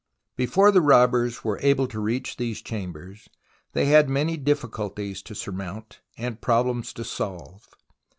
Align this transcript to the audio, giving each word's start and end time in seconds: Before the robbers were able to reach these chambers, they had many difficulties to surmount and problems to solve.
Before 0.35 0.71
the 0.71 0.81
robbers 0.81 1.43
were 1.43 1.59
able 1.61 1.87
to 1.89 1.99
reach 1.99 2.35
these 2.37 2.59
chambers, 2.63 3.29
they 3.73 3.85
had 3.85 4.09
many 4.09 4.35
difficulties 4.35 5.21
to 5.21 5.35
surmount 5.35 5.99
and 6.17 6.41
problems 6.41 6.91
to 6.93 7.03
solve. 7.03 7.69